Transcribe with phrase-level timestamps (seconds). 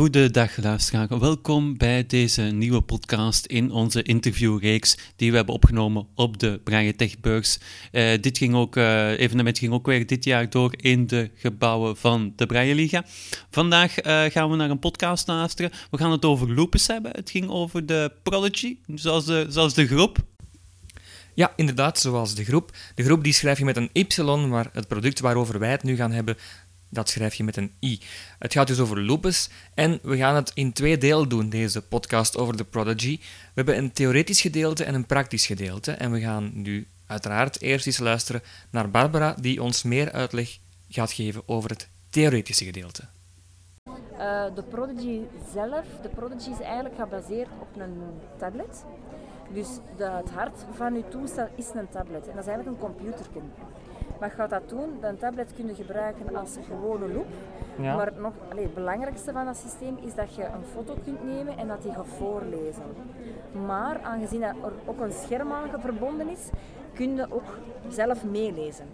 [0.00, 6.38] Goedendag luisteraar, welkom bij deze nieuwe podcast in onze interviewreeks die we hebben opgenomen op
[6.38, 7.58] de Braille Techbeurs.
[7.92, 11.96] Uh, dit ging ook, uh, evenement ging ook weer dit jaar door in de gebouwen
[11.96, 13.04] van de Braille Liga.
[13.50, 15.70] Vandaag uh, gaan we naar een podcast luisteren.
[15.90, 17.12] We gaan het over lupus hebben.
[17.12, 20.18] Het ging over de Prodigy, zoals de, zoals de groep.
[21.34, 22.70] Ja, inderdaad, zoals de groep.
[22.94, 25.96] De groep die schrijf je met een Y, maar het product waarover wij het nu
[25.96, 26.36] gaan hebben,
[26.90, 28.00] dat schrijf je met een i.
[28.38, 32.36] Het gaat dus over lupus en we gaan het in twee delen doen, deze podcast
[32.36, 33.18] over de Prodigy.
[33.18, 35.92] We hebben een theoretisch gedeelte en een praktisch gedeelte.
[35.92, 40.58] En we gaan nu uiteraard eerst eens luisteren naar Barbara, die ons meer uitleg
[40.88, 43.02] gaat geven over het theoretische gedeelte.
[44.12, 45.20] Uh, de Prodigy
[45.52, 47.92] zelf, de Prodigy is eigenlijk gebaseerd op een
[48.38, 48.84] tablet.
[49.52, 53.52] Dus het hart van uw toestel is een tablet en dat is eigenlijk een computerken.
[54.20, 54.98] Wat gaat dat doen?
[55.00, 57.26] Dat tablet kun je gebruiken als gewone loop.
[57.76, 57.96] Ja.
[57.96, 61.58] Maar nog, allee, het belangrijkste van dat systeem is dat je een foto kunt nemen
[61.58, 62.82] en dat die gaat voorlezen.
[63.66, 64.54] Maar aangezien er
[64.86, 66.48] ook een scherm aan verbonden is,
[66.94, 67.58] kun je ook
[67.88, 68.84] zelf meelezen.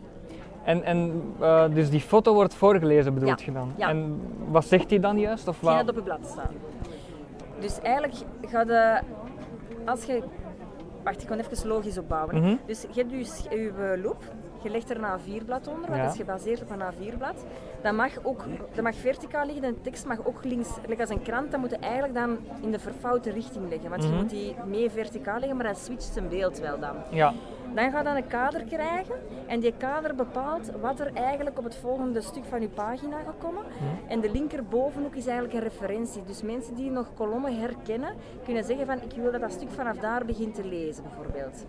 [0.64, 3.72] En, en uh, dus die foto wordt voorgelezen bedoelt je dan?
[3.76, 3.88] Ja.
[3.88, 5.48] En wat zegt hij dan juist?
[5.48, 5.88] Of wat?
[5.88, 6.54] op je blad staan.
[7.60, 9.00] Dus eigenlijk gaat je,
[9.84, 10.22] als je
[11.06, 12.42] Wacht, ik kan even logisch opbouwen.
[12.42, 14.22] Mm Dus je hebt dus je loop,
[14.62, 17.44] je legt er een A4-blad onder, want dat is gebaseerd op een A4-blad.
[17.82, 21.10] Dat mag ook dat mag verticaal liggen en de tekst mag ook links, like als
[21.10, 23.90] een krant, dan moet je eigenlijk dan in de verfoute richting leggen.
[23.90, 24.18] Want je mhm.
[24.18, 26.96] moet die mee verticaal leggen, maar dat switcht zijn beeld wel dan.
[27.10, 27.32] Ja.
[27.74, 29.14] Dan ga je dan een kader krijgen
[29.46, 33.38] en die kader bepaalt wat er eigenlijk op het volgende stuk van je pagina gaat
[33.38, 33.62] komen.
[33.62, 34.10] Mhm.
[34.10, 36.22] En de linkerbovenhoek is eigenlijk een referentie.
[36.24, 39.96] Dus mensen die nog kolommen herkennen, kunnen zeggen van ik wil dat dat stuk vanaf
[39.96, 41.64] daar begint te lezen bijvoorbeeld.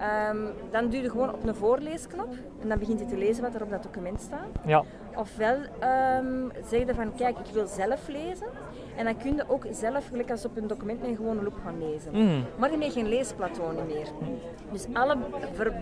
[0.00, 3.54] Um, dan duw je gewoon op een voorleesknop en dan begint hij te lezen wat
[3.54, 4.48] er op dat document staat.
[4.66, 4.84] Ja.
[5.14, 8.46] Ofwel um, zeg je van kijk, ik wil zelf lezen.
[9.00, 11.58] En dan kun je ook zelf, gelijk als op een document, met een gewone loop
[11.64, 12.12] gaan lezen.
[12.12, 12.44] Mm.
[12.58, 14.06] Maar je geen leesplateau meer.
[14.72, 15.16] Dus alle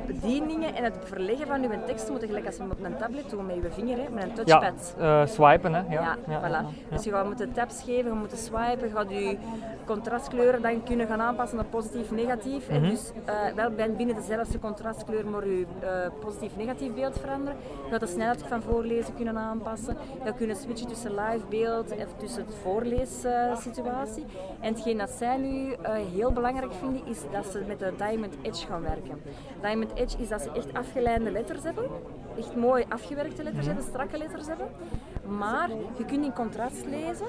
[0.07, 3.47] bedieningen en het verleggen van je tekst moeten gelijk als je op een tablet doen
[3.47, 4.95] met je vinger, hè, met een touchpad.
[4.99, 5.83] Ja, uh, swipen hè.
[5.95, 6.91] Ja, ja, voilà.
[6.91, 9.37] Dus je gaat moeten tabs geven, je moet swipen, je gaat je
[9.87, 12.69] contrastkleuren dan kunnen gaan aanpassen naar positief, negatief.
[12.69, 12.91] En mhm.
[12.91, 15.89] dus uh, wel binnen dezelfde contrastkleur maar je uh,
[16.21, 17.59] positief-negatief beeld veranderen.
[17.85, 19.97] Je gaat de snelheid van voorlezen kunnen aanpassen.
[20.19, 22.55] Je gaat kunnen switchen tussen live beeld en tussen het
[23.09, 24.25] voorleessituatie.
[24.61, 25.77] en hetgeen dat zij nu
[26.13, 29.23] heel belangrijk vinden is dat ze met de Diamond Edge gaan werken.
[29.61, 31.89] Diamond Edge is dat ze echt afgeleide letters hebben.
[32.39, 34.69] Echt mooi afgewerkte letters hebben, strakke letters hebben.
[35.39, 37.27] Maar je kunt in contrast lezen.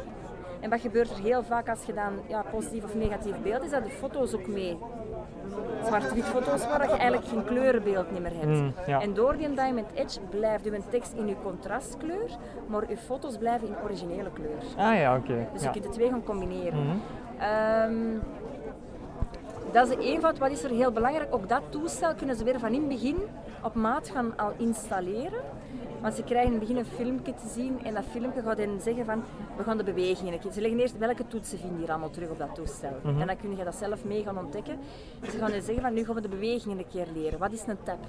[0.60, 3.70] En wat gebeurt er heel vaak als je dan ja, positief of negatief beeld, is
[3.70, 4.78] dat de foto's ook mee
[5.86, 8.46] zwart-wit foto's waar je eigenlijk geen kleurenbeeld meer hebt.
[8.46, 12.30] Mm, en door die Diamond Edge blijft je tekst in je contrastkleur,
[12.68, 14.88] maar je foto's blijven in originele kleur.
[14.88, 15.48] Ah ja, oké.
[15.54, 16.84] Dus je kunt de twee gaan combineren.
[16.84, 17.02] Mm
[19.72, 20.38] dat is de eenvoud.
[20.38, 21.34] Wat is er heel belangrijk?
[21.34, 23.18] Ook dat toestel kunnen ze weer van in het begin
[23.64, 25.42] op maat gaan al installeren.
[26.02, 28.82] Want ze krijgen in het begin een filmpje te zien en dat filmpje gaat hen
[28.82, 29.24] zeggen van
[29.58, 30.40] we gaan de bewegingen.
[30.54, 33.00] Ze leggen eerst welke toetsen vinden hier allemaal terug op dat toestel.
[33.04, 33.22] Mhm.
[33.22, 34.78] En dan kun je dat zelf mee gaan ontdekken.
[35.32, 37.40] Ze gaan dan zeggen van nu gaan we de bewegingen een keer leren.
[37.40, 38.00] Wat is een tap?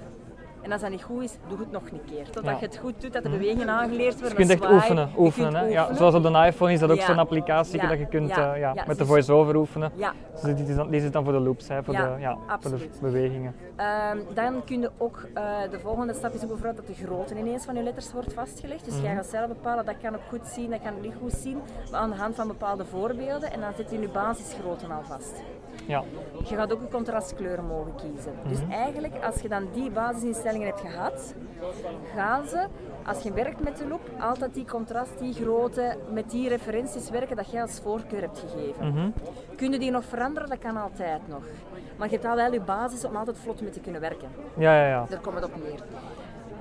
[0.61, 2.29] En als dat niet goed is, doe het nog een keer.
[2.29, 3.37] Totdat je het goed doet, dat de mhm.
[3.37, 4.37] bewegingen aangeleerd worden.
[4.37, 5.09] Dus je kunt echt oefenen.
[5.17, 5.65] oefenen, hè?
[5.65, 8.73] Ja, zoals op de iPhone is dat ook zo'n applicatie dat je kunt uh, ja,
[8.87, 9.91] met de voice-over oefenen.
[9.95, 10.13] Ja.
[10.41, 13.55] Dus die, is dan, dan voor de loops, hè, voor, de, ja, voor de bewegingen.
[14.13, 17.65] Um, dan kun je ook, uh, de volgende stap is bijvoorbeeld dat de grootte ineens
[17.65, 18.85] van je letters wordt vastgelegd.
[18.85, 21.15] Dus mm jij gaat zelf bepalen, dat kan ik goed zien, dat kan ik niet
[21.21, 21.61] goed zien,
[21.91, 23.51] aan de hand van bepaalde voorbeelden.
[23.51, 25.41] En dan zit je je basisgrootte al vast.
[25.87, 26.03] Ja.
[26.43, 28.33] Je gaat ook een contrastkleur mogen kiezen.
[28.47, 28.71] Dus mhm.
[28.71, 31.33] eigenlijk, als je dan die basisinstellingen hebt gehad,
[32.15, 32.67] gaan ze,
[33.05, 37.35] als je werkt met de loop, altijd die contrast, die grootte, met die referenties werken
[37.35, 38.93] dat jij als voorkeur hebt gegeven.
[38.93, 39.13] Mm
[39.55, 40.49] Kun je die nog veranderen?
[40.49, 41.43] Dat kan altijd nog.
[41.97, 44.27] Maar je hebt al wel je basis om altijd vlot mee te kunnen werken.
[44.57, 45.05] Ja, ja, ja.
[45.09, 45.79] Daar komt het op neer.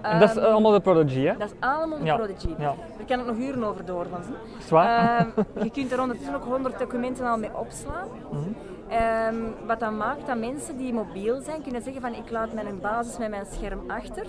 [0.03, 1.36] En dat is ehm, allemaal de Prodigy, hè?
[1.36, 2.48] Dat is allemaal de Prodigy.
[2.59, 2.75] Ja.
[2.97, 4.22] Daar kan ik nog uren over doorgaan.
[4.59, 5.26] Zwaar.
[5.26, 8.09] Uh, je kunt er ondertussen ook 100 documenten al mee opslaan.
[8.30, 8.50] Mhm.
[8.91, 12.81] Ehm, wat dan maakt dat mensen die mobiel zijn kunnen zeggen van ik laat mijn
[12.81, 14.27] basis met mijn scherm achter.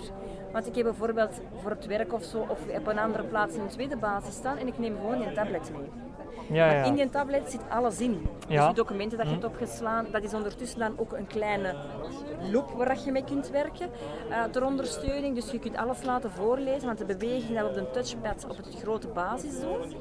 [0.52, 3.68] Want ik heb bijvoorbeeld voor het werk of zo of op een andere plaats een
[3.68, 5.90] tweede basis staan en ik neem gewoon een tablet mee.
[6.48, 6.84] Ja, ja.
[6.84, 8.26] In die tablet zit alles in.
[8.48, 11.74] Dus de documenten dat je hebt opgeslaan, dat is ondertussen dan ook een kleine
[12.50, 13.90] loop waar je mee kunt werken.
[14.30, 17.74] Uh, ter ondersteuning, dus je kunt alles laten voorlezen, want de beweging dat we op
[17.74, 19.94] de touchpad op het grote basis doen,